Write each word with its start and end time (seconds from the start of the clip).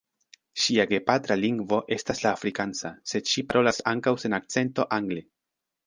Ŝia 0.61 0.85
gepatra 0.93 1.37
lingvo 1.41 1.79
estas 1.97 2.23
la 2.25 2.33
afrikansa, 2.39 2.93
sed 3.13 3.33
ŝi 3.35 3.47
parolas 3.53 3.85
ankaŭ 3.97 4.19
sen 4.27 4.41
akcento 4.43 4.93
angle. 5.03 5.25